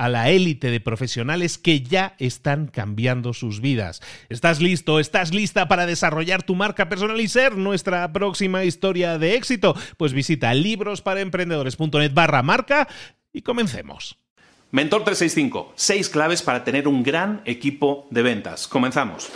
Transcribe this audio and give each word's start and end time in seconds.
a 0.00 0.08
la 0.08 0.30
élite 0.30 0.70
de 0.70 0.80
profesionales 0.80 1.58
que 1.58 1.82
ya 1.82 2.14
están 2.18 2.68
cambiando 2.68 3.34
sus 3.34 3.60
vidas. 3.60 4.00
¿Estás 4.30 4.62
listo? 4.62 4.98
¿Estás 4.98 5.34
lista 5.34 5.68
para 5.68 5.84
desarrollar 5.84 6.42
tu 6.42 6.54
marca 6.54 6.88
personal 6.88 7.20
y 7.20 7.28
ser 7.28 7.58
nuestra 7.58 8.10
próxima 8.10 8.64
historia 8.64 9.18
de 9.18 9.34
éxito? 9.34 9.76
Pues 9.98 10.14
visita 10.14 10.54
librosparaemprendedores.net 10.54 12.14
barra 12.14 12.42
marca 12.42 12.88
y 13.30 13.42
comencemos. 13.42 14.16
Mentor 14.70 15.04
365, 15.04 15.74
seis 15.76 16.08
claves 16.08 16.40
para 16.40 16.64
tener 16.64 16.88
un 16.88 17.02
gran 17.02 17.42
equipo 17.44 18.08
de 18.10 18.22
ventas. 18.22 18.68
Comenzamos. 18.68 19.30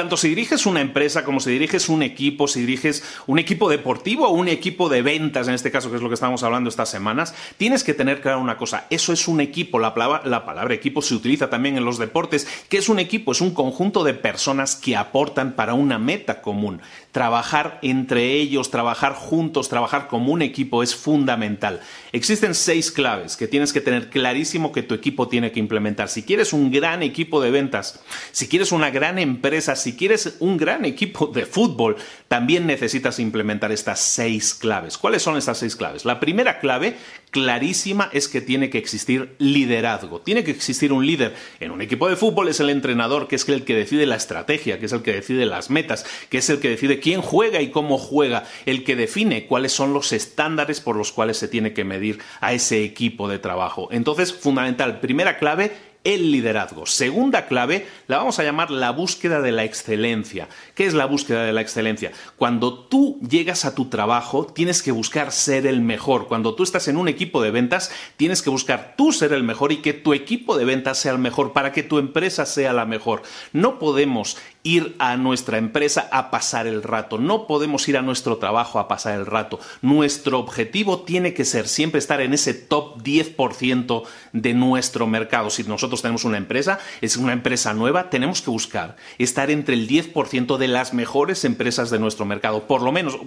Tanto 0.00 0.16
si 0.16 0.30
diriges 0.30 0.64
una 0.64 0.80
empresa 0.80 1.24
como 1.24 1.40
si 1.40 1.50
diriges 1.50 1.90
un 1.90 2.02
equipo, 2.02 2.48
si 2.48 2.60
diriges 2.60 3.04
un 3.26 3.38
equipo 3.38 3.68
deportivo 3.68 4.28
o 4.28 4.30
un 4.30 4.48
equipo 4.48 4.88
de 4.88 5.02
ventas, 5.02 5.46
en 5.46 5.52
este 5.52 5.70
caso, 5.70 5.90
que 5.90 5.96
es 5.96 6.02
lo 6.02 6.08
que 6.08 6.14
estamos 6.14 6.42
hablando 6.42 6.70
estas 6.70 6.88
semanas, 6.88 7.34
tienes 7.58 7.84
que 7.84 7.92
tener 7.92 8.22
claro 8.22 8.40
una 8.40 8.56
cosa, 8.56 8.86
eso 8.88 9.12
es 9.12 9.28
un 9.28 9.42
equipo, 9.42 9.78
la 9.78 9.92
palabra, 9.92 10.22
la 10.24 10.46
palabra 10.46 10.72
equipo 10.72 11.02
se 11.02 11.14
utiliza 11.14 11.50
también 11.50 11.76
en 11.76 11.84
los 11.84 11.98
deportes, 11.98 12.48
que 12.70 12.78
es 12.78 12.88
un 12.88 12.98
equipo, 12.98 13.32
es 13.32 13.42
un 13.42 13.52
conjunto 13.52 14.02
de 14.02 14.14
personas 14.14 14.74
que 14.74 14.96
aportan 14.96 15.52
para 15.52 15.74
una 15.74 15.98
meta 15.98 16.40
común. 16.40 16.80
Trabajar 17.12 17.78
entre 17.82 18.34
ellos, 18.34 18.70
trabajar 18.70 19.12
juntos, 19.12 19.68
trabajar 19.68 20.08
como 20.08 20.32
un 20.32 20.40
equipo 20.40 20.82
es 20.82 20.94
fundamental. 20.94 21.80
Existen 22.12 22.54
seis 22.54 22.90
claves 22.90 23.36
que 23.36 23.48
tienes 23.48 23.74
que 23.74 23.80
tener 23.82 24.08
clarísimo 24.08 24.72
que 24.72 24.82
tu 24.82 24.94
equipo 24.94 25.28
tiene 25.28 25.52
que 25.52 25.60
implementar. 25.60 26.08
Si 26.08 26.22
quieres 26.22 26.54
un 26.54 26.70
gran 26.70 27.02
equipo 27.02 27.42
de 27.42 27.50
ventas, 27.50 28.00
si 28.30 28.48
quieres 28.48 28.72
una 28.72 28.90
gran 28.90 29.18
empresa, 29.18 29.76
si 29.76 29.89
quieres 29.96 30.36
un 30.40 30.56
gran 30.56 30.84
equipo 30.84 31.26
de 31.26 31.46
fútbol, 31.46 31.96
también 32.28 32.66
necesitas 32.66 33.18
implementar 33.18 33.72
estas 33.72 34.00
seis 34.00 34.54
claves. 34.54 34.98
¿Cuáles 34.98 35.22
son 35.22 35.36
estas 35.36 35.58
seis 35.58 35.76
claves? 35.76 36.04
La 36.04 36.20
primera 36.20 36.60
clave 36.60 36.96
clarísima 37.30 38.10
es 38.12 38.28
que 38.28 38.40
tiene 38.40 38.70
que 38.70 38.78
existir 38.78 39.34
liderazgo. 39.38 40.20
Tiene 40.20 40.44
que 40.44 40.50
existir 40.50 40.92
un 40.92 41.06
líder. 41.06 41.34
En 41.60 41.70
un 41.70 41.80
equipo 41.80 42.08
de 42.08 42.16
fútbol 42.16 42.48
es 42.48 42.60
el 42.60 42.70
entrenador, 42.70 43.28
que 43.28 43.36
es 43.36 43.48
el 43.48 43.64
que 43.64 43.74
decide 43.74 44.06
la 44.06 44.16
estrategia, 44.16 44.78
que 44.78 44.86
es 44.86 44.92
el 44.92 45.02
que 45.02 45.12
decide 45.12 45.46
las 45.46 45.70
metas, 45.70 46.04
que 46.28 46.38
es 46.38 46.50
el 46.50 46.60
que 46.60 46.70
decide 46.70 47.00
quién 47.00 47.20
juega 47.20 47.60
y 47.60 47.70
cómo 47.70 47.98
juega, 47.98 48.44
el 48.66 48.84
que 48.84 48.96
define 48.96 49.46
cuáles 49.46 49.72
son 49.72 49.92
los 49.92 50.12
estándares 50.12 50.80
por 50.80 50.96
los 50.96 51.12
cuales 51.12 51.36
se 51.36 51.48
tiene 51.48 51.72
que 51.72 51.84
medir 51.84 52.18
a 52.40 52.52
ese 52.52 52.84
equipo 52.84 53.28
de 53.28 53.38
trabajo. 53.38 53.88
Entonces, 53.92 54.32
fundamental, 54.32 55.00
primera 55.00 55.38
clave, 55.38 55.72
el 56.04 56.32
liderazgo. 56.32 56.86
Segunda 56.86 57.46
clave, 57.46 57.86
la 58.06 58.18
vamos 58.18 58.38
a 58.38 58.44
llamar 58.44 58.70
la 58.70 58.90
búsqueda 58.90 59.40
de 59.40 59.52
la 59.52 59.64
excelencia. 59.64 60.48
¿Qué 60.74 60.86
es 60.86 60.94
la 60.94 61.06
búsqueda 61.06 61.44
de 61.44 61.52
la 61.52 61.60
excelencia? 61.60 62.12
Cuando 62.36 62.78
tú 62.86 63.18
llegas 63.28 63.64
a 63.64 63.74
tu 63.74 63.88
trabajo, 63.88 64.46
tienes 64.46 64.82
que 64.82 64.92
buscar 64.92 65.32
ser 65.32 65.66
el 65.66 65.80
mejor. 65.80 66.26
Cuando 66.26 66.54
tú 66.54 66.62
estás 66.62 66.88
en 66.88 66.96
un 66.96 67.08
equipo 67.08 67.42
de 67.42 67.50
ventas, 67.50 67.92
tienes 68.16 68.42
que 68.42 68.50
buscar 68.50 68.94
tú 68.96 69.12
ser 69.12 69.32
el 69.32 69.42
mejor 69.42 69.72
y 69.72 69.78
que 69.78 69.92
tu 69.92 70.14
equipo 70.14 70.56
de 70.56 70.64
ventas 70.64 70.98
sea 70.98 71.12
el 71.12 71.18
mejor 71.18 71.52
para 71.52 71.72
que 71.72 71.82
tu 71.82 71.98
empresa 71.98 72.46
sea 72.46 72.72
la 72.72 72.86
mejor. 72.86 73.22
No 73.52 73.78
podemos 73.78 74.38
ir 74.62 74.96
a 74.98 75.16
nuestra 75.16 75.58
empresa 75.58 76.08
a 76.12 76.30
pasar 76.30 76.66
el 76.66 76.82
rato. 76.82 77.18
No 77.18 77.46
podemos 77.46 77.88
ir 77.88 77.96
a 77.96 78.02
nuestro 78.02 78.36
trabajo 78.36 78.78
a 78.78 78.88
pasar 78.88 79.14
el 79.14 79.26
rato. 79.26 79.58
Nuestro 79.82 80.38
objetivo 80.38 81.00
tiene 81.02 81.32
que 81.34 81.44
ser 81.44 81.66
siempre 81.68 81.98
estar 81.98 82.20
en 82.20 82.34
ese 82.34 82.54
top 82.54 83.02
10% 83.02 84.02
de 84.32 84.54
nuestro 84.54 85.06
mercado. 85.06 85.50
Si 85.50 85.64
nosotros 85.64 86.02
tenemos 86.02 86.24
una 86.24 86.36
empresa, 86.36 86.78
es 87.00 87.16
una 87.16 87.32
empresa 87.32 87.72
nueva, 87.74 88.10
tenemos 88.10 88.42
que 88.42 88.50
buscar 88.50 88.96
estar 89.18 89.50
entre 89.50 89.74
el 89.74 89.88
10% 89.88 90.56
de 90.56 90.68
las 90.68 90.92
mejores 90.92 91.44
empresas 91.44 91.90
de 91.90 91.98
nuestro 91.98 92.26
mercado. 92.26 92.66
Por 92.66 92.82
lo 92.82 92.92
menos, 92.92 93.18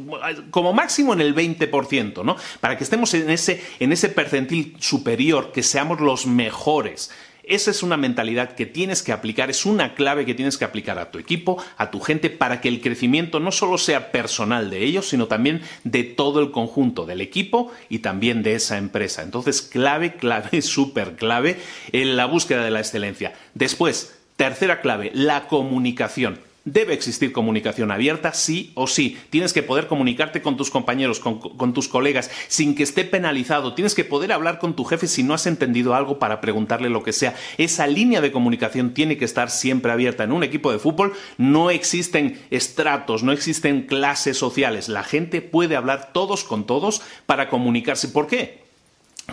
como 0.51 0.73
máximo 0.73 1.13
en 1.13 1.21
el 1.21 1.35
20%, 1.35 2.23
¿no? 2.23 2.35
Para 2.59 2.77
que 2.77 2.83
estemos 2.83 3.13
en 3.13 3.29
ese, 3.29 3.63
en 3.79 3.91
ese 3.91 4.09
percentil 4.09 4.75
superior, 4.79 5.51
que 5.51 5.63
seamos 5.63 5.99
los 5.99 6.27
mejores. 6.27 7.11
Esa 7.43 7.71
es 7.71 7.83
una 7.83 7.97
mentalidad 7.97 8.55
que 8.55 8.65
tienes 8.65 9.03
que 9.03 9.11
aplicar, 9.11 9.49
es 9.49 9.65
una 9.65 9.95
clave 9.95 10.25
que 10.25 10.33
tienes 10.33 10.57
que 10.57 10.63
aplicar 10.63 10.97
a 10.97 11.11
tu 11.11 11.19
equipo, 11.19 11.61
a 11.77 11.91
tu 11.91 11.99
gente, 11.99 12.29
para 12.29 12.61
que 12.61 12.69
el 12.69 12.79
crecimiento 12.79 13.41
no 13.41 13.51
solo 13.51 13.77
sea 13.77 14.11
personal 14.11 14.69
de 14.69 14.83
ellos, 14.83 15.09
sino 15.09 15.27
también 15.27 15.61
de 15.83 16.03
todo 16.03 16.39
el 16.39 16.51
conjunto 16.51 17.05
del 17.05 17.19
equipo 17.19 17.71
y 17.89 17.99
también 17.99 18.43
de 18.43 18.55
esa 18.55 18.77
empresa. 18.77 19.23
Entonces, 19.23 19.61
clave, 19.61 20.15
clave, 20.15 20.61
súper 20.61 21.15
clave 21.15 21.59
en 21.91 22.15
la 22.15 22.25
búsqueda 22.25 22.63
de 22.63 22.71
la 22.71 22.79
excelencia. 22.79 23.33
Después, 23.53 24.15
tercera 24.37 24.79
clave, 24.79 25.11
la 25.13 25.47
comunicación. 25.47 26.39
Debe 26.65 26.93
existir 26.93 27.33
comunicación 27.33 27.91
abierta, 27.91 28.31
sí 28.31 28.71
o 28.75 28.87
sí. 28.87 29.17
Tienes 29.29 29.51
que 29.51 29.63
poder 29.63 29.87
comunicarte 29.87 30.41
con 30.41 30.55
tus 30.55 30.69
compañeros, 30.69 31.19
con, 31.19 31.73
tus 31.73 31.89
colegas, 31.89 32.31
sin 32.47 32.73
que 32.73 32.83
esté 32.83 33.03
penalizado. 33.03 33.73
Tienes 33.73 33.95
que 33.95 34.05
poder 34.05 34.31
hablar 34.31 34.59
con 34.59 34.73
tu 34.73 34.85
jefe 34.85 35.07
si 35.07 35.23
no 35.23 35.33
has 35.33 35.45
entendido 35.45 35.93
algo 35.93 36.19
para 36.19 36.39
preguntarle 36.39 36.89
lo 36.89 37.03
que 37.03 37.11
sea. 37.11 37.35
Esa 37.57 37.85
línea 37.85 38.21
de 38.21 38.31
comunicación 38.31 38.93
tiene 38.93 39.17
que 39.17 39.25
estar 39.25 39.49
siempre 39.49 39.91
abierta. 39.91 40.23
En 40.23 40.31
un 40.31 40.43
equipo 40.43 40.71
de 40.71 40.79
fútbol 40.79 41.11
no 41.37 41.69
existen 41.69 42.39
estratos, 42.49 43.23
no 43.23 43.33
existen 43.33 43.81
clases 43.81 44.37
sociales. 44.37 44.87
La 44.87 45.03
gente 45.03 45.41
puede 45.41 45.75
hablar 45.75 46.11
todos 46.13 46.45
con 46.45 46.65
todos 46.65 47.01
para 47.25 47.49
comunicarse. 47.49 48.07
¿Por 48.07 48.27
qué? 48.27 48.62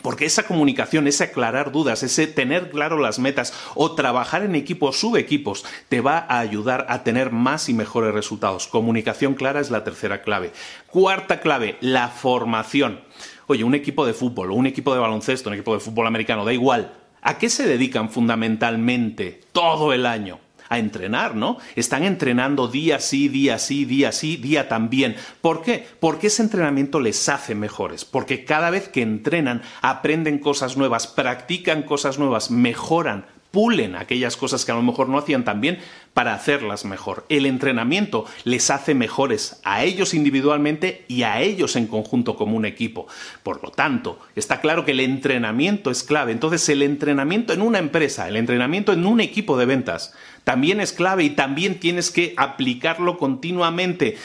Porque 0.03 0.25
esa 0.25 0.45
comunicación, 0.45 1.09
ese 1.09 1.25
aclarar 1.25 1.73
dudas, 1.73 2.03
ese 2.03 2.29
tener 2.29 2.71
claro 2.71 2.99
las 2.99 3.19
metas 3.19 3.53
o 3.75 3.93
trabajar 3.93 4.45
en 4.45 4.55
equipos, 4.55 5.01
subequipos, 5.01 5.65
te 5.89 6.01
va 6.01 6.19
a 6.29 6.39
ayudar 6.39 6.87
a 6.89 7.03
tener 7.03 7.33
más 7.33 7.69
y 7.69 7.75
mejores 7.75 8.15
resultados. 8.15 8.69
Comunicación 8.69 9.35
clara 9.35 9.61
es 9.61 9.71
la 9.71 9.83
tercera 9.83 10.23
clave. 10.23 10.53
Cuarta 10.87 11.41
clave, 11.41 11.77
la 11.81 12.09
formación. 12.09 13.01
Oye, 13.49 13.65
un 13.65 13.75
equipo 13.75 14.07
de 14.07 14.15
fútbol, 14.15 14.53
un 14.53 14.67
equipo 14.67 14.95
de 14.95 15.01
baloncesto, 15.01 15.51
un 15.51 15.55
equipo 15.55 15.75
de 15.75 15.81
fútbol 15.81 16.07
americano, 16.07 16.45
da 16.45 16.53
igual. 16.53 16.95
¿A 17.21 17.37
qué 17.37 17.51
se 17.51 17.67
dedican 17.67 18.11
fundamentalmente 18.11 19.41
todo 19.53 19.93
el 19.93 20.07
año? 20.07 20.39
A 20.71 20.79
entrenar, 20.79 21.35
¿no? 21.35 21.59
Están 21.77 22.05
entrenando 22.05 22.69
día 22.69 23.01
sí, 23.01 23.29
día 23.29 23.59
sí, 23.59 23.85
día 23.85 24.13
sí, 24.13 24.37
día 24.37 24.69
también. 24.69 25.17
¿Por 25.43 25.63
qué? 25.63 25.87
Porque 25.99 26.29
ese 26.29 26.43
entrenamiento 26.43 27.01
les 27.01 27.29
hace 27.29 27.55
mejores, 27.55 28.07
porque 28.07 28.45
cada 28.45 28.71
vez 28.71 28.89
que 28.89 29.03
entrenan 29.03 29.63
aprenden 29.83 30.39
cosas 30.39 30.77
nuevas, 30.77 31.09
practican 31.09 31.83
cosas 31.83 32.19
nuevas, 32.19 32.51
mejoran, 32.53 33.27
pulen 33.51 33.97
aquellas 33.97 34.37
cosas 34.37 34.65
que 34.65 34.73
a 34.73 34.77
lo 34.77 34.83
mejor 34.83 35.09
no 35.09 35.19
hacían 35.19 35.45
tan 35.45 35.61
bien 35.61 35.79
para 36.15 36.35
hacerlas 36.35 36.85
mejor. 36.85 37.25
El 37.29 37.47
entrenamiento 37.47 38.25
les 38.45 38.71
hace 38.71 38.95
mejores 38.95 39.61
a 39.65 39.85
ellos 39.85 40.15
individualmente 40.15 41.05
y 41.09 41.23
a 41.23 41.41
ellos 41.41 41.77
en 41.77 41.87
conjunto 41.87 42.37
como 42.37 42.57
un 42.57 42.65
equipo. 42.65 43.07
Por 43.43 43.63
lo 43.63 43.71
tanto, 43.71 44.19
está 44.37 44.61
claro 44.61 44.85
que 44.85 44.93
el 44.93 45.01
entrenamiento 45.01 45.91
es 45.91 46.03
clave. 46.03 46.33
Entonces, 46.33 46.69
el 46.69 46.83
entrenamiento 46.83 47.53
en 47.53 47.63
una 47.63 47.79
empresa, 47.79 48.29
el 48.29 48.37
entrenamiento 48.37 48.93
en 48.93 49.07
un 49.07 49.21
equipo 49.21 49.57
de 49.57 49.67
ventas, 49.67 50.15
también 50.45 50.81
es 50.81 50.93
clave 50.93 51.25
y 51.25 51.31
también 51.31 51.79
tienes 51.79 52.11
que 52.11 52.35
aplicarlo 52.37 53.19
continuamente. 53.19 54.17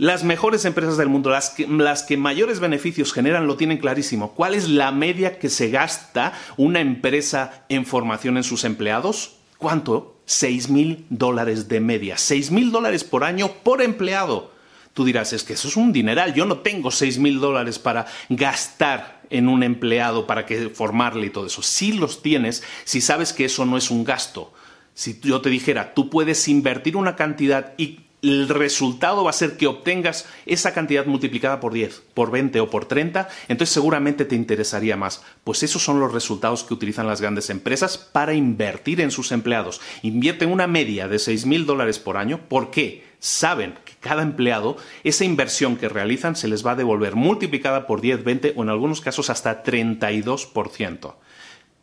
Las 0.00 0.24
mejores 0.24 0.64
empresas 0.64 0.96
del 0.96 1.10
mundo, 1.10 1.28
las 1.28 1.50
que, 1.50 2.16
mayores 2.16 2.58
beneficios 2.58 3.12
generan, 3.12 3.46
lo 3.46 3.58
tienen 3.58 3.76
clarísimo. 3.76 4.32
¿Cuál 4.32 4.54
es 4.54 4.66
la 4.66 4.92
media 4.92 5.38
que 5.38 5.50
se 5.50 5.68
gasta 5.68 6.32
una 6.56 6.80
empresa 6.80 7.66
en 7.68 7.84
formación 7.84 8.38
en 8.38 8.42
sus 8.42 8.64
empleados? 8.64 9.36
¿Cuánto? 9.58 10.16
6 10.24 10.70
mil 10.70 11.04
dólares 11.10 11.68
de 11.68 11.80
media. 11.80 12.16
6 12.16 12.50
mil 12.50 12.72
dólares 12.72 13.04
por 13.04 13.24
año 13.24 13.52
por 13.62 13.82
empleado. 13.82 14.54
Tú 14.94 15.04
dirás, 15.04 15.34
es 15.34 15.44
que 15.44 15.52
eso 15.52 15.68
es 15.68 15.76
un 15.76 15.92
dineral. 15.92 16.32
Yo 16.32 16.46
no 16.46 16.60
tengo 16.60 16.90
6 16.90 17.18
mil 17.18 17.38
dólares 17.38 17.78
para 17.78 18.06
gastar 18.30 19.20
en 19.28 19.50
un 19.50 19.62
empleado 19.62 20.26
para 20.26 20.46
que 20.46 20.70
formarle 20.70 21.26
y 21.26 21.30
todo 21.30 21.48
eso. 21.48 21.60
Sí 21.60 21.92
los 21.92 22.22
tienes 22.22 22.62
si 22.84 23.02
sabes 23.02 23.34
que 23.34 23.44
eso 23.44 23.66
no 23.66 23.76
es 23.76 23.90
un 23.90 24.04
gasto. 24.04 24.50
Si 24.94 25.20
yo 25.20 25.42
te 25.42 25.50
dijera, 25.50 25.92
tú 25.92 26.08
puedes 26.08 26.48
invertir 26.48 26.96
una 26.96 27.16
cantidad 27.16 27.74
y 27.76 28.00
el 28.22 28.48
resultado 28.48 29.24
va 29.24 29.30
a 29.30 29.34
ser 29.34 29.56
que 29.56 29.66
obtengas 29.66 30.26
esa 30.46 30.72
cantidad 30.72 31.06
multiplicada 31.06 31.60
por 31.60 31.72
10, 31.72 32.02
por 32.14 32.30
20 32.30 32.60
o 32.60 32.70
por 32.70 32.84
30, 32.84 33.28
entonces 33.48 33.72
seguramente 33.72 34.24
te 34.24 34.36
interesaría 34.36 34.96
más. 34.96 35.22
Pues 35.44 35.62
esos 35.62 35.82
son 35.82 36.00
los 36.00 36.12
resultados 36.12 36.64
que 36.64 36.74
utilizan 36.74 37.06
las 37.06 37.20
grandes 37.20 37.50
empresas 37.50 37.98
para 37.98 38.34
invertir 38.34 39.00
en 39.00 39.10
sus 39.10 39.32
empleados. 39.32 39.80
Invierten 40.02 40.52
una 40.52 40.66
media 40.66 41.08
de 41.08 41.18
6 41.18 41.46
mil 41.46 41.66
dólares 41.66 41.98
por 41.98 42.16
año. 42.16 42.40
¿Por 42.48 42.70
qué? 42.70 43.08
Saben 43.18 43.74
que 43.84 43.94
cada 44.00 44.22
empleado, 44.22 44.76
esa 45.04 45.24
inversión 45.24 45.76
que 45.76 45.88
realizan 45.88 46.36
se 46.36 46.48
les 46.48 46.64
va 46.64 46.72
a 46.72 46.76
devolver 46.76 47.16
multiplicada 47.16 47.86
por 47.86 48.00
10, 48.00 48.24
20 48.24 48.54
o 48.56 48.62
en 48.62 48.70
algunos 48.70 49.00
casos 49.00 49.28
hasta 49.28 49.62
32%. 49.62 51.14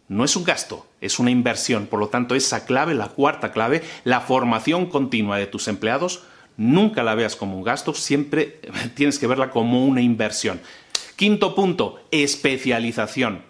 No 0.09 0.23
es 0.23 0.35
un 0.35 0.43
gasto, 0.43 0.85
es 1.01 1.19
una 1.19 1.31
inversión. 1.31 1.87
Por 1.87 1.99
lo 1.99 2.07
tanto, 2.07 2.35
esa 2.35 2.65
clave, 2.65 2.93
la 2.93 3.09
cuarta 3.09 3.51
clave, 3.51 3.83
la 4.03 4.21
formación 4.21 4.85
continua 4.85 5.37
de 5.37 5.47
tus 5.47 5.67
empleados, 5.67 6.23
nunca 6.55 7.03
la 7.03 7.15
veas 7.15 7.35
como 7.35 7.57
un 7.57 7.63
gasto, 7.63 7.93
siempre 7.93 8.61
tienes 8.95 9.19
que 9.19 9.27
verla 9.27 9.49
como 9.49 9.85
una 9.85 10.01
inversión. 10.01 10.61
Quinto 11.15 11.55
punto, 11.55 11.99
especialización 12.11 13.41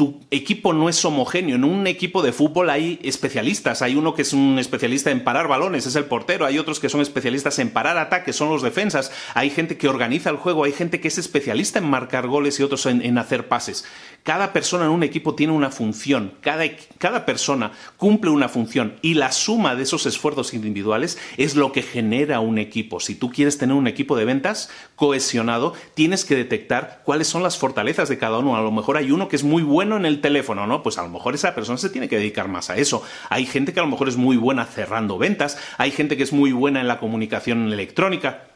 tu 0.00 0.18
equipo 0.30 0.72
no 0.72 0.88
es 0.88 1.04
homogéneo. 1.04 1.56
En 1.56 1.62
un 1.62 1.86
equipo 1.86 2.22
de 2.22 2.32
fútbol 2.32 2.70
hay 2.70 2.98
especialistas. 3.02 3.82
Hay 3.82 3.96
uno 3.96 4.14
que 4.14 4.22
es 4.22 4.32
un 4.32 4.58
especialista 4.58 5.10
en 5.10 5.22
parar 5.22 5.46
balones, 5.46 5.84
es 5.84 5.94
el 5.94 6.06
portero. 6.06 6.46
Hay 6.46 6.58
otros 6.58 6.80
que 6.80 6.88
son 6.88 7.02
especialistas 7.02 7.58
en 7.58 7.68
parar 7.68 7.98
ataques, 7.98 8.34
son 8.34 8.48
los 8.48 8.62
defensas. 8.62 9.12
Hay 9.34 9.50
gente 9.50 9.76
que 9.76 9.88
organiza 9.88 10.30
el 10.30 10.36
juego, 10.36 10.64
hay 10.64 10.72
gente 10.72 11.02
que 11.02 11.08
es 11.08 11.18
especialista 11.18 11.80
en 11.80 11.90
marcar 11.90 12.28
goles 12.28 12.58
y 12.58 12.62
otros 12.62 12.86
en, 12.86 13.18
hacer 13.18 13.48
pases. 13.48 13.84
Cada 14.22 14.52
persona 14.52 14.84
en 14.84 14.90
un 14.90 15.02
equipo 15.02 15.34
tiene 15.34 15.52
una 15.52 15.70
función. 15.70 16.34
Cada, 16.40 16.64
cada 16.98 17.24
persona 17.24 17.72
cumple 17.96 18.30
una 18.30 18.48
función 18.48 18.96
y 19.00 19.14
la 19.14 19.32
suma 19.32 19.74
de 19.74 19.84
esos 19.84 20.04
esfuerzos 20.06 20.52
individuales 20.52 21.18
es 21.36 21.56
lo 21.56 21.72
que 21.72 21.82
genera 21.82 22.40
un 22.40 22.58
equipo. 22.58 23.00
Si 23.00 23.14
tú 23.14 23.30
quieres 23.30 23.56
tener 23.56 23.74
un 23.74 23.86
equipo 23.86 24.16
de 24.16 24.26
ventas 24.26 24.70
cohesionado, 24.96 25.72
tienes 25.94 26.24
que 26.24 26.36
detectar 26.36 27.00
cuáles 27.04 27.28
son 27.28 27.42
las 27.42 27.56
fortalezas 27.56 28.08
de 28.08 28.18
cada 28.18 28.38
uno. 28.38 28.56
A 28.56 28.62
lo 28.62 28.70
mejor 28.70 28.98
hay 28.98 29.10
uno 29.10 29.28
que 29.28 29.36
es 29.36 29.44
muy 29.44 29.62
bueno 29.62 29.96
en 29.96 30.04
el 30.04 30.20
teléfono, 30.20 30.66
¿no? 30.66 30.82
Pues 30.82 30.98
a 30.98 31.02
lo 31.02 31.08
mejor 31.08 31.34
esa 31.34 31.54
persona 31.54 31.78
se 31.78 31.90
tiene 31.90 32.08
que 32.08 32.18
dedicar 32.18 32.48
más 32.48 32.68
a 32.68 32.76
eso. 32.76 33.02
Hay 33.30 33.46
gente 33.46 33.72
que 33.72 33.80
a 33.80 33.84
lo 33.84 33.88
mejor 33.88 34.08
es 34.08 34.16
muy 34.16 34.36
buena 34.36 34.66
cerrando 34.66 35.16
ventas, 35.16 35.58
hay 35.78 35.90
gente 35.90 36.16
que 36.16 36.22
es 36.22 36.32
muy 36.32 36.52
buena 36.52 36.80
en 36.80 36.88
la 36.88 36.98
comunicación 36.98 37.72
electrónica. 37.72 38.49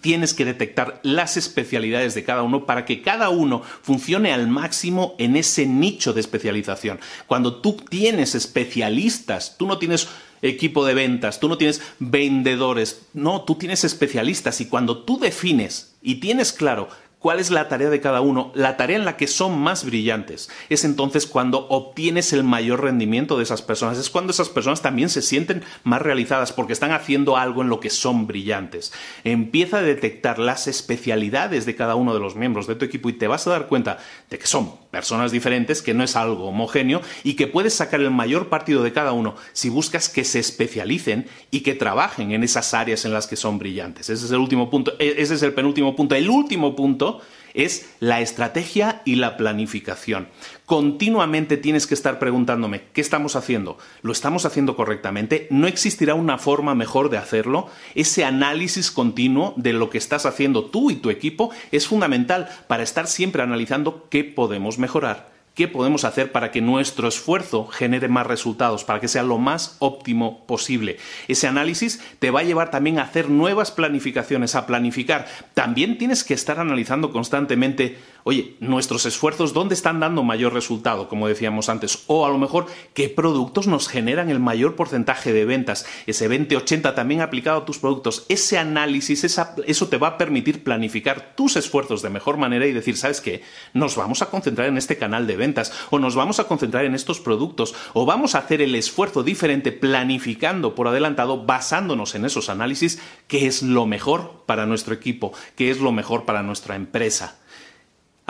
Tienes 0.00 0.34
que 0.34 0.44
detectar 0.44 1.00
las 1.02 1.36
especialidades 1.36 2.14
de 2.14 2.24
cada 2.24 2.42
uno 2.42 2.64
para 2.64 2.84
que 2.84 3.02
cada 3.02 3.28
uno 3.28 3.62
funcione 3.82 4.32
al 4.32 4.46
máximo 4.48 5.14
en 5.18 5.36
ese 5.36 5.66
nicho 5.66 6.12
de 6.12 6.20
especialización. 6.20 7.00
Cuando 7.26 7.60
tú 7.60 7.76
tienes 7.88 8.34
especialistas, 8.34 9.56
tú 9.58 9.66
no 9.66 9.78
tienes 9.78 10.08
equipo 10.42 10.86
de 10.86 10.94
ventas, 10.94 11.40
tú 11.40 11.48
no 11.48 11.58
tienes 11.58 11.82
vendedores, 11.98 13.02
no, 13.12 13.42
tú 13.42 13.56
tienes 13.56 13.84
especialistas 13.84 14.60
y 14.60 14.66
cuando 14.66 15.02
tú 15.02 15.18
defines 15.18 15.92
y 16.02 16.16
tienes 16.16 16.52
claro 16.52 16.88
cuál 17.20 17.38
es 17.38 17.50
la 17.50 17.68
tarea 17.68 17.90
de 17.90 18.00
cada 18.00 18.22
uno, 18.22 18.50
la 18.54 18.76
tarea 18.76 18.96
en 18.96 19.04
la 19.04 19.16
que 19.16 19.28
son 19.28 19.58
más 19.58 19.84
brillantes. 19.84 20.50
Es 20.68 20.84
entonces 20.84 21.26
cuando 21.26 21.68
obtienes 21.68 22.32
el 22.32 22.42
mayor 22.42 22.82
rendimiento 22.82 23.36
de 23.36 23.44
esas 23.44 23.62
personas, 23.62 23.98
es 23.98 24.10
cuando 24.10 24.32
esas 24.32 24.48
personas 24.48 24.82
también 24.82 25.10
se 25.10 25.22
sienten 25.22 25.62
más 25.84 26.02
realizadas 26.02 26.52
porque 26.52 26.72
están 26.72 26.92
haciendo 26.92 27.36
algo 27.36 27.62
en 27.62 27.68
lo 27.68 27.78
que 27.78 27.90
son 27.90 28.26
brillantes. 28.26 28.92
Empieza 29.22 29.78
a 29.78 29.82
detectar 29.82 30.38
las 30.38 30.66
especialidades 30.66 31.66
de 31.66 31.76
cada 31.76 31.94
uno 31.94 32.14
de 32.14 32.20
los 32.20 32.34
miembros 32.34 32.66
de 32.66 32.74
tu 32.74 32.86
equipo 32.86 33.10
y 33.10 33.12
te 33.12 33.28
vas 33.28 33.46
a 33.46 33.50
dar 33.50 33.68
cuenta 33.68 33.98
de 34.30 34.38
que 34.38 34.46
son 34.46 34.79
personas 34.90 35.32
diferentes, 35.32 35.82
que 35.82 35.94
no 35.94 36.04
es 36.04 36.16
algo 36.16 36.46
homogéneo 36.46 37.00
y 37.22 37.34
que 37.34 37.46
puedes 37.46 37.74
sacar 37.74 38.00
el 38.00 38.10
mayor 38.10 38.48
partido 38.48 38.82
de 38.82 38.92
cada 38.92 39.12
uno 39.12 39.36
si 39.52 39.68
buscas 39.68 40.08
que 40.08 40.24
se 40.24 40.38
especialicen 40.38 41.26
y 41.50 41.60
que 41.60 41.74
trabajen 41.74 42.32
en 42.32 42.42
esas 42.42 42.74
áreas 42.74 43.04
en 43.04 43.12
las 43.12 43.26
que 43.26 43.36
son 43.36 43.58
brillantes. 43.58 44.10
Ese 44.10 44.26
es 44.26 44.30
el 44.30 44.38
último 44.38 44.70
punto, 44.70 44.92
e, 44.98 45.14
ese 45.18 45.34
es 45.34 45.42
el 45.42 45.52
penúltimo 45.54 45.94
punto. 45.94 46.14
El 46.14 46.28
último 46.28 46.74
punto 46.74 47.20
es 47.54 47.90
la 48.00 48.20
estrategia 48.20 49.02
y 49.04 49.16
la 49.16 49.36
planificación. 49.36 50.28
Continuamente 50.66 51.56
tienes 51.56 51.86
que 51.86 51.94
estar 51.94 52.18
preguntándome, 52.18 52.82
¿qué 52.92 53.00
estamos 53.00 53.36
haciendo? 53.36 53.78
¿Lo 54.02 54.12
estamos 54.12 54.46
haciendo 54.46 54.76
correctamente? 54.76 55.46
¿No 55.50 55.66
existirá 55.66 56.14
una 56.14 56.38
forma 56.38 56.74
mejor 56.74 57.10
de 57.10 57.18
hacerlo? 57.18 57.68
Ese 57.94 58.24
análisis 58.24 58.90
continuo 58.90 59.54
de 59.56 59.72
lo 59.72 59.90
que 59.90 59.98
estás 59.98 60.26
haciendo 60.26 60.66
tú 60.66 60.90
y 60.90 60.96
tu 60.96 61.10
equipo 61.10 61.50
es 61.72 61.86
fundamental 61.86 62.48
para 62.68 62.82
estar 62.82 63.06
siempre 63.06 63.42
analizando 63.42 64.06
qué 64.10 64.24
podemos 64.24 64.78
mejorar 64.78 65.29
qué 65.54 65.68
podemos 65.68 66.04
hacer 66.04 66.32
para 66.32 66.50
que 66.50 66.60
nuestro 66.60 67.08
esfuerzo 67.08 67.66
genere 67.66 68.08
más 68.08 68.26
resultados, 68.26 68.84
para 68.84 69.00
que 69.00 69.08
sea 69.08 69.22
lo 69.22 69.38
más 69.38 69.76
óptimo 69.78 70.44
posible. 70.46 70.98
Ese 71.28 71.46
análisis 71.46 72.02
te 72.18 72.30
va 72.30 72.40
a 72.40 72.44
llevar 72.44 72.70
también 72.70 72.98
a 72.98 73.02
hacer 73.02 73.28
nuevas 73.28 73.70
planificaciones, 73.70 74.54
a 74.54 74.66
planificar. 74.66 75.26
También 75.54 75.98
tienes 75.98 76.24
que 76.24 76.34
estar 76.34 76.60
analizando 76.60 77.12
constantemente 77.12 77.98
oye, 78.24 78.56
nuestros 78.60 79.06
esfuerzos, 79.06 79.52
¿dónde 79.52 79.74
están 79.74 80.00
dando 80.00 80.22
mayor 80.22 80.52
resultado? 80.52 81.08
Como 81.08 81.28
decíamos 81.28 81.68
antes. 81.68 82.04
O 82.06 82.26
a 82.26 82.28
lo 82.30 82.38
mejor, 82.38 82.66
¿qué 82.94 83.08
productos 83.08 83.66
nos 83.66 83.88
generan 83.88 84.30
el 84.30 84.40
mayor 84.40 84.76
porcentaje 84.76 85.32
de 85.32 85.44
ventas? 85.44 85.86
Ese 86.06 86.28
20-80 86.28 86.94
también 86.94 87.20
aplicado 87.20 87.60
a 87.60 87.64
tus 87.64 87.78
productos. 87.78 88.26
Ese 88.28 88.58
análisis, 88.58 89.24
eso 89.24 89.88
te 89.88 89.98
va 89.98 90.08
a 90.08 90.18
permitir 90.18 90.64
planificar 90.64 91.34
tus 91.36 91.56
esfuerzos 91.56 92.02
de 92.02 92.10
mejor 92.10 92.36
manera 92.36 92.66
y 92.66 92.72
decir, 92.72 92.96
¿sabes 92.96 93.20
qué? 93.20 93.42
Nos 93.74 93.96
vamos 93.96 94.22
a 94.22 94.30
concentrar 94.30 94.68
en 94.68 94.78
este 94.78 94.98
canal 94.98 95.26
de 95.26 95.36
ventas 95.36 95.72
o 95.90 95.98
nos 95.98 96.14
vamos 96.14 96.40
a 96.40 96.44
concentrar 96.44 96.84
en 96.84 96.94
estos 96.94 97.20
productos 97.20 97.74
o 97.92 98.06
vamos 98.06 98.34
a 98.34 98.38
hacer 98.38 98.62
el 98.62 98.74
esfuerzo 98.74 99.22
diferente 99.22 99.72
planificando 99.72 100.74
por 100.74 100.88
adelantado 100.88 101.44
basándonos 101.44 102.14
en 102.14 102.24
esos 102.24 102.48
análisis, 102.48 103.00
que 103.26 103.46
es 103.46 103.62
lo 103.62 103.86
mejor 103.86 104.44
para 104.46 104.66
nuestro 104.66 104.94
equipo, 104.94 105.32
que 105.56 105.70
es 105.70 105.80
lo 105.80 105.92
mejor 105.92 106.24
para 106.24 106.42
nuestra 106.42 106.76
empresa. 106.76 107.38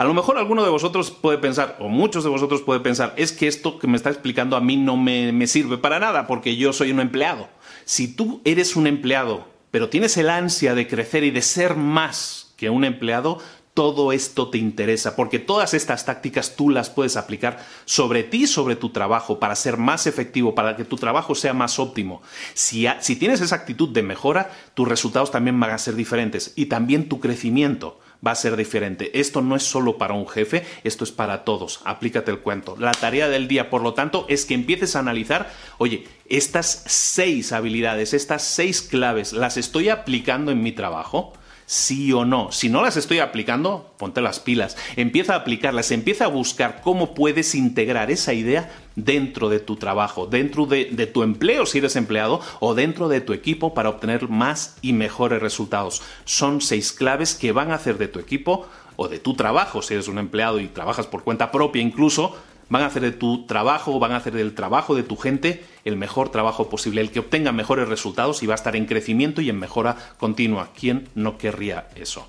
A 0.01 0.03
lo 0.03 0.15
mejor 0.15 0.39
alguno 0.39 0.63
de 0.63 0.71
vosotros 0.71 1.11
puede 1.11 1.37
pensar, 1.37 1.77
o 1.79 1.87
muchos 1.87 2.23
de 2.23 2.31
vosotros 2.31 2.63
puede 2.63 2.79
pensar, 2.79 3.13
es 3.17 3.31
que 3.31 3.47
esto 3.47 3.77
que 3.77 3.85
me 3.85 3.97
está 3.97 4.09
explicando 4.09 4.55
a 4.55 4.59
mí 4.59 4.75
no 4.75 4.97
me, 4.97 5.31
me 5.31 5.45
sirve 5.45 5.77
para 5.77 5.99
nada 5.99 6.25
porque 6.25 6.55
yo 6.55 6.73
soy 6.73 6.91
un 6.91 6.99
empleado. 6.99 7.49
Si 7.85 8.07
tú 8.07 8.41
eres 8.43 8.75
un 8.75 8.87
empleado, 8.87 9.47
pero 9.69 9.89
tienes 9.89 10.17
el 10.17 10.31
ansia 10.31 10.73
de 10.73 10.87
crecer 10.87 11.23
y 11.23 11.29
de 11.29 11.43
ser 11.43 11.75
más 11.75 12.51
que 12.57 12.71
un 12.71 12.83
empleado, 12.83 13.37
todo 13.75 14.11
esto 14.11 14.49
te 14.49 14.57
interesa, 14.57 15.15
porque 15.15 15.37
todas 15.37 15.75
estas 15.75 16.03
tácticas 16.03 16.55
tú 16.55 16.71
las 16.71 16.89
puedes 16.89 17.15
aplicar 17.15 17.63
sobre 17.85 18.23
ti, 18.23 18.47
sobre 18.47 18.75
tu 18.75 18.89
trabajo, 18.89 19.39
para 19.39 19.55
ser 19.55 19.77
más 19.77 20.07
efectivo, 20.07 20.55
para 20.55 20.75
que 20.75 20.83
tu 20.83 20.95
trabajo 20.95 21.35
sea 21.35 21.53
más 21.53 21.77
óptimo. 21.77 22.23
Si, 22.55 22.87
si 23.01 23.17
tienes 23.17 23.39
esa 23.39 23.55
actitud 23.55 23.89
de 23.89 24.01
mejora, 24.01 24.49
tus 24.73 24.87
resultados 24.87 25.29
también 25.29 25.59
van 25.59 25.69
a 25.69 25.77
ser 25.77 25.93
diferentes 25.93 26.53
y 26.55 26.65
también 26.65 27.07
tu 27.07 27.19
crecimiento 27.19 27.99
va 28.25 28.31
a 28.31 28.35
ser 28.35 28.55
diferente. 28.55 29.19
Esto 29.19 29.41
no 29.41 29.55
es 29.55 29.63
solo 29.63 29.97
para 29.97 30.13
un 30.13 30.27
jefe, 30.27 30.65
esto 30.83 31.03
es 31.03 31.11
para 31.11 31.43
todos. 31.43 31.81
Aplícate 31.85 32.31
el 32.31 32.39
cuento. 32.39 32.75
La 32.77 32.91
tarea 32.91 33.27
del 33.29 33.47
día, 33.47 33.69
por 33.69 33.81
lo 33.81 33.93
tanto, 33.93 34.25
es 34.29 34.45
que 34.45 34.53
empieces 34.53 34.95
a 34.95 34.99
analizar, 34.99 35.51
oye, 35.77 36.07
estas 36.27 36.83
seis 36.85 37.51
habilidades, 37.51 38.13
estas 38.13 38.43
seis 38.43 38.81
claves, 38.81 39.33
¿las 39.33 39.57
estoy 39.57 39.89
aplicando 39.89 40.51
en 40.51 40.61
mi 40.61 40.71
trabajo? 40.71 41.33
Sí 41.71 42.11
o 42.11 42.25
no. 42.25 42.51
Si 42.51 42.67
no 42.67 42.81
las 42.81 42.97
estoy 42.97 43.19
aplicando, 43.19 43.93
ponte 43.97 44.19
las 44.19 44.41
pilas, 44.41 44.75
empieza 44.97 45.35
a 45.35 45.37
aplicarlas, 45.37 45.91
empieza 45.91 46.25
a 46.25 46.27
buscar 46.27 46.81
cómo 46.81 47.13
puedes 47.13 47.55
integrar 47.55 48.11
esa 48.11 48.33
idea 48.33 48.69
dentro 48.97 49.47
de 49.47 49.61
tu 49.61 49.77
trabajo, 49.77 50.25
dentro 50.25 50.65
de, 50.65 50.89
de, 50.91 51.07
tu 51.07 51.23
empleo 51.23 51.65
si 51.65 51.77
eres 51.77 51.95
empleado 51.95 52.41
o 52.59 52.73
dentro 52.73 53.07
de 53.07 53.21
tu 53.21 53.31
equipo 53.31 53.73
para 53.73 53.87
obtener 53.87 54.27
más 54.27 54.75
y 54.81 54.91
mejores 54.91 55.41
resultados. 55.41 56.01
Son 56.25 56.59
seis 56.59 56.91
claves 56.91 57.35
que 57.35 57.53
van 57.53 57.71
a 57.71 57.75
hacer 57.75 57.97
de 57.97 58.09
tu 58.09 58.19
equipo 58.19 58.67
o 58.97 59.07
de 59.07 59.19
tu 59.19 59.35
trabajo, 59.35 59.81
si 59.81 59.93
eres 59.93 60.09
un 60.09 60.17
empleado 60.17 60.59
y 60.59 60.67
trabajas 60.67 61.07
por 61.07 61.23
cuenta 61.23 61.51
propia 61.51 61.81
incluso, 61.81 62.35
van 62.71 62.83
a 62.83 62.87
hacer 62.87 63.03
de 63.03 63.11
tu 63.11 63.45
trabajo, 63.45 63.99
van 63.99 64.13
a 64.13 64.17
hacer 64.17 64.33
del 64.33 64.55
trabajo 64.55 64.95
de 64.95 65.03
tu 65.03 65.17
gente 65.17 65.63
el 65.83 65.97
mejor 65.97 66.29
trabajo 66.29 66.69
posible, 66.69 67.01
el 67.01 67.11
que 67.11 67.19
obtenga 67.19 67.51
mejores 67.51 67.87
resultados 67.89 68.41
y 68.41 68.47
va 68.47 68.53
a 68.53 68.55
estar 68.55 68.75
en 68.75 68.85
crecimiento 68.85 69.41
y 69.41 69.49
en 69.49 69.59
mejora 69.59 69.97
continua. 70.17 70.69
¿Quién 70.73 71.09
no 71.13 71.37
querría 71.37 71.89
eso? 71.95 72.27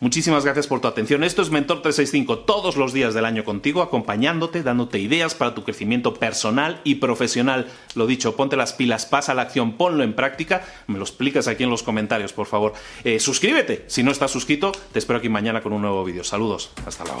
Muchísimas 0.00 0.44
gracias 0.44 0.66
por 0.66 0.80
tu 0.80 0.88
atención. 0.88 1.22
Esto 1.22 1.42
es 1.42 1.50
Mentor 1.50 1.82
365 1.82 2.40
todos 2.40 2.76
los 2.76 2.94
días 2.94 3.12
del 3.12 3.26
año 3.26 3.44
contigo, 3.44 3.82
acompañándote, 3.82 4.62
dándote 4.62 4.98
ideas 4.98 5.34
para 5.34 5.54
tu 5.54 5.62
crecimiento 5.62 6.14
personal 6.14 6.80
y 6.84 6.96
profesional. 6.96 7.68
Lo 7.94 8.06
dicho, 8.06 8.34
ponte 8.34 8.56
las 8.56 8.72
pilas, 8.72 9.04
pasa 9.04 9.32
a 9.32 9.34
la 9.34 9.42
acción, 9.42 9.76
ponlo 9.76 10.02
en 10.02 10.14
práctica. 10.14 10.64
Me 10.86 10.96
lo 10.96 11.04
explicas 11.04 11.48
aquí 11.48 11.64
en 11.64 11.70
los 11.70 11.82
comentarios, 11.82 12.32
por 12.32 12.46
favor. 12.46 12.72
Eh, 13.04 13.20
suscríbete 13.20 13.84
si 13.88 14.02
no 14.02 14.10
estás 14.10 14.30
suscrito. 14.30 14.72
Te 14.90 14.98
espero 14.98 15.18
aquí 15.18 15.28
mañana 15.28 15.60
con 15.60 15.74
un 15.74 15.82
nuevo 15.82 16.02
vídeo. 16.02 16.24
Saludos. 16.24 16.70
Hasta 16.86 17.04
luego. 17.04 17.20